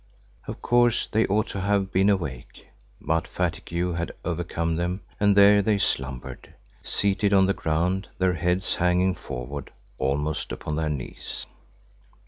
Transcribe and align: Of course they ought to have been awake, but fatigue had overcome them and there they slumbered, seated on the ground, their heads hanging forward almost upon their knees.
Of 0.47 0.63
course 0.63 1.05
they 1.05 1.27
ought 1.27 1.47
to 1.49 1.59
have 1.61 1.91
been 1.91 2.09
awake, 2.09 2.69
but 2.99 3.27
fatigue 3.27 3.93
had 3.97 4.11
overcome 4.25 4.75
them 4.77 5.01
and 5.19 5.37
there 5.37 5.61
they 5.61 5.77
slumbered, 5.77 6.55
seated 6.83 7.33
on 7.33 7.45
the 7.45 7.53
ground, 7.53 8.07
their 8.17 8.33
heads 8.33 8.73
hanging 8.73 9.13
forward 9.13 9.71
almost 9.99 10.51
upon 10.51 10.75
their 10.77 10.89
knees. 10.89 11.45